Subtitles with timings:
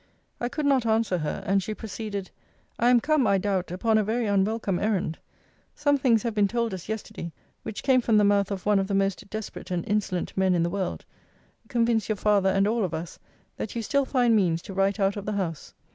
[0.39, 2.31] I could not answer her, and she proceeded
[2.79, 5.19] I am come, I doubt, upon a very unwelcome errand.
[5.75, 7.31] Some things have been told us yesterday,
[7.61, 10.63] which came from the mouth of one of the most desperate and insolent men in
[10.63, 11.05] the world,
[11.67, 13.19] convince your father, and all of us,
[13.57, 15.75] that you still find means to write out of the house.